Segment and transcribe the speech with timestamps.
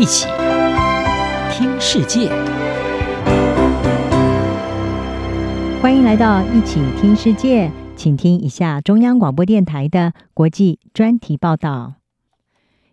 [0.00, 0.26] 一起
[1.52, 2.30] 听世界，
[5.82, 11.96] 欢迎来到一起听世界，请听一下中央广播电台的国际专题报道。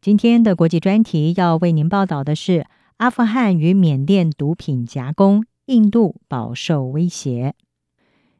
[0.00, 2.66] 今天的国际专题要为您报道的是
[2.98, 7.56] 阿富汗与缅甸毒品夹攻，印度饱受威胁。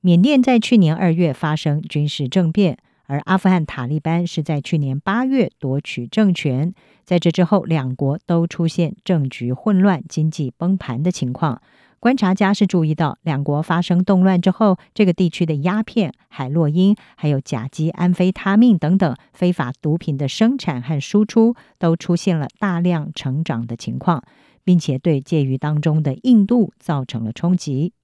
[0.00, 2.78] 缅甸在去年二月发生军事政变。
[3.06, 6.72] 而阿富汗塔利班是在去年八月夺取政权，
[7.04, 11.60] 在这之后，两国都出现政局混乱、经济崩盘的情况。
[12.00, 24.22] 观察家是注意到，两国发生动乱之后，这个地区的鸦片、海洛因、还有甲基安非他命等等非法毒品的生产和输出都出现了大量成长的情况，
[24.64, 27.94] 并且对介于当中的印度造成了冲击。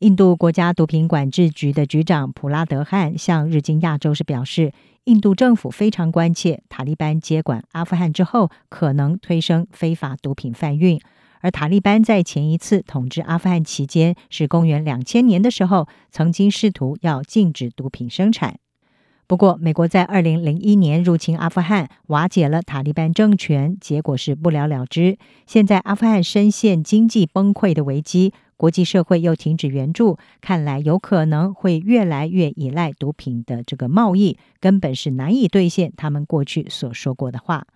[0.00, 11.00] 印度国家毒品管制局的局长普拉德汉向日经亚洲时表示，印度政府非常关切塔利班接管阿富汗之后可能推升非法毒品贩运。
[11.40, 18.58] 而塔利班在前一次统治阿富汗期间，是公元两千年的时候，曾经试图要禁止毒品生产。
[19.26, 25.16] 不过，美国在二零零一年入侵阿富汗，瓦解了塔利班政权，结果是不了了之。
[25.46, 28.34] 现在阿富汗深陷经济崩溃的危机。
[28.56, 37.66] 国际社会又停止援助，看来有可能会越来越依赖毒品的这个贸易，根本是难以兑现他们过去所说过的话。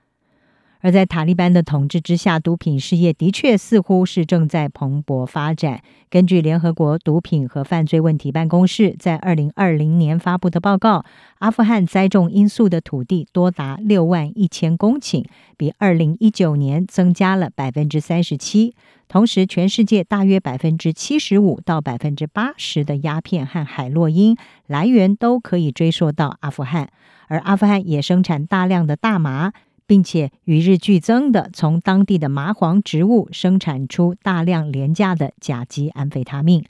[0.81, 5.83] 而在塔利班的统治之下，毒品事业的确似乎是正在蓬勃发展。
[6.09, 11.05] 根据联合国毒品和犯罪问题办公室在二零二零年发布的报告，
[11.39, 15.25] 阿富汗栽种罂粟的土地多达六万一千公顷，
[15.56, 18.75] 比二零一九年增加了百分之三十七。
[19.06, 24.36] 同时，全世界大约百分之七十五到百分之八十的鸦片和海洛因
[24.67, 26.91] 来源都可以追溯到阿富汗，
[27.27, 29.53] 而阿富汗也生产大量的大麻。
[29.91, 36.64] 并且与日俱增地从当地的麻黄植物生产出大量廉价的甲基安非他命。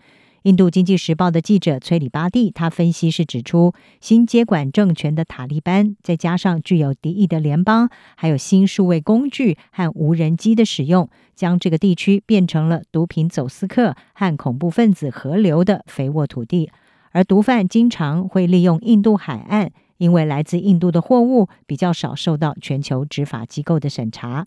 [0.45, 16.71] 印度经济时报的记者崔里巴蒂他分析是指出，新接管政权的塔利班，再加上具有敌意的联邦，还有新数位工具和无人机的使用，将这个地区变成了毒品走私客和恐怖分子合流的肥沃土地，
[17.13, 19.71] 而毒贩经常会利用印度海岸。
[20.01, 24.47] 因为来自印度的货物比较少受到全球执法机构的审查，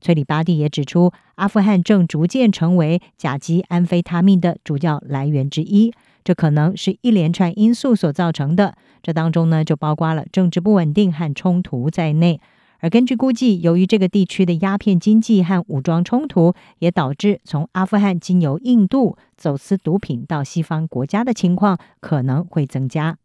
[0.00, 5.92] 崔里巴蒂也指出，阿富汗正逐渐成为甲基安非他命的主要来源之一，
[6.24, 8.74] 这可能是一连串因素所造成的。
[9.02, 12.40] 这当中呢，就包括了政治不稳定和冲突在内。
[12.80, 23.18] 而根据估计，由于这个地区的鸦片经济和武装冲突，也导致从阿富汗经由印度走私毒品到西方国家的情况可能会增加。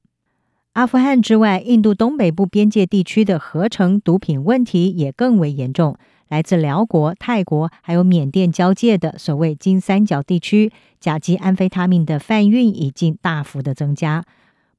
[0.78, 5.98] 阿富汗之外，印度东北部边界地区的合成毒品问题也更为严重。
[6.28, 14.24] 来自寮国、泰国还有缅甸交界的所谓金三角地区，甲基安非他命的贩运已经大幅的增加。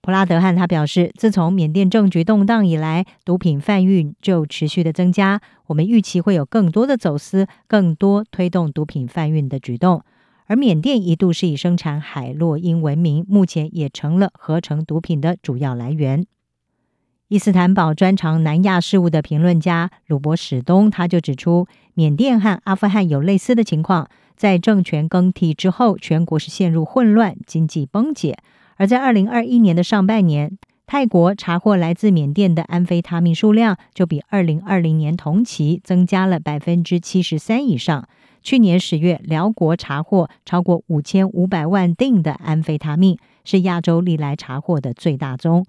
[0.00, 5.40] 普拉德汉他表示，自从缅甸政局动荡以来，毒品贩运就持续的增加。
[5.66, 10.04] 我们预期会有更多的走私，更多推动毒品贩运的举动。
[10.48, 16.26] 而缅甸一度是以生产海洛因闻名，目前也成了合成毒品的主要来源。
[17.28, 28.38] 伊斯坦堡专长南亚事务的评论家鲁博史东他就指出，缅甸和阿富汗有类似的情况，在政权更替之后，全国是陷入混乱，经济崩解。
[28.76, 30.56] 而在二零二一年的上半年，
[30.90, 38.08] 泰国查获来自缅甸的安非他命数量就比二零二零年同期增加了百分之七十三以上。
[38.40, 45.66] 去年十月，寮国查获超过五千五百万錠的安非他命，是亚洲历来查获的最大宗。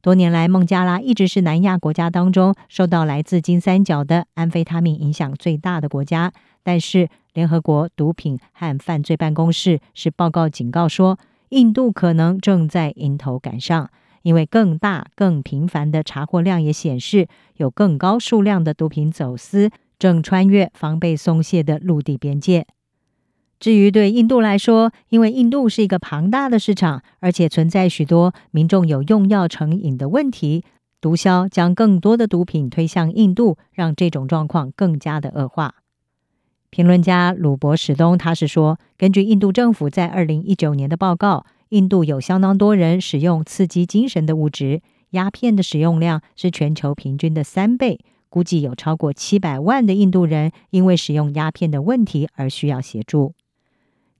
[0.00, 6.32] 多年来，孟加拉一直是南亚国家当中受到来自金三角的安非他命影响最大的国家。
[6.62, 13.90] 但是，联合国毒品和犯罪办公室是报告警告说，印度可能正在迎头赶上，
[14.22, 19.70] 因为更大、更频繁的查获量也显示有更高数量的毒品走私。
[19.98, 22.66] 正穿越防备松懈的陆地边界。
[23.58, 30.64] 至于对印度来说，因为印度是一个庞大的市场，而且存在许多民众有用药成瘾的问题，
[31.02, 35.74] 毒枭将更多的毒品推向印度，让这种状况更加的恶化。
[36.70, 47.98] 评论家鲁博史东他是说，根据印度政府在二零一九年的报告，印度有相当多人使用刺激精神的物质，鸦片的使用量是全球平均的三倍。
[48.28, 53.34] 估计有超过七百万的印度人因为使用鸦片的问题而需要协助。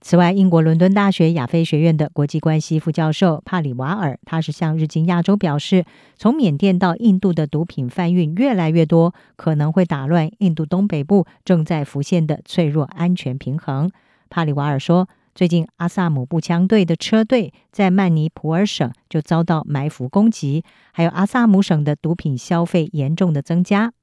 [0.01, 5.85] 此外，英国伦敦大学亚非学院的国际关系副教授帕里瓦尔，他是向日经亚洲表示，
[6.17, 13.91] 从缅甸到印度的毒品贩运越来越多，可能会打乱印度东北部正在浮现的脆弱安全平衡。
[14.29, 23.93] 帕里瓦尔说，最近阿萨姆步枪队的车队在曼尼普尔省就遭到埋伏攻击，还有阿萨姆省的毒品消费严重的增加。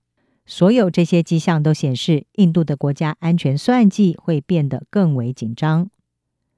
[0.46, 5.90] 所有这些迹象都显示，印度的国家安全算计会变得更为紧张。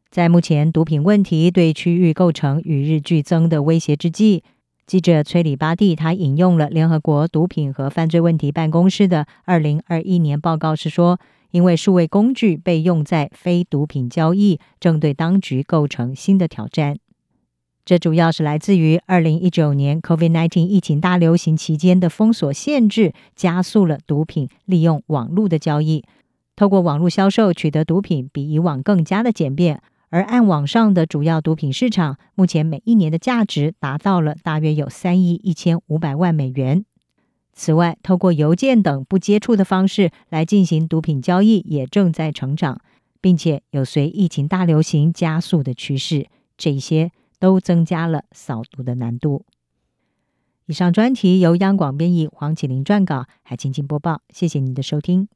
[0.08, 4.44] 在目前毒品问题对区域构成与日俱增的威胁之际，
[4.86, 11.18] 记者崔里巴蒂他引用了联合国毒品和犯罪问题办公室的二零二一年报告，是说，
[11.50, 16.96] 因为数位工具被用在非毒品交易，正对当局构成新的挑战。
[17.84, 26.04] 这主要是来自于二零一九年 COVID-19 疫情大流行期间的封锁限制，加速了毒品利用网络的交易。
[26.54, 29.82] 透过网络销售取得毒品，比以往更加的简便。
[30.10, 36.84] 而按网上的主要毒品市场，目前每一年的价值达到了大约有三亿一千五百万美元。
[37.60, 42.80] 此外，透过邮件等不接触的方式来进行毒品交易，也正在成长，
[43.20, 46.28] 并且有随疫情大流行加速的趋势。
[46.56, 47.10] 这些。
[47.40, 49.46] 都增加了扫毒的难度。
[50.66, 54.20] 以上专题由央广编译，黄启麟撰稿，海清清播报。
[54.28, 55.26] 谢谢您的收听。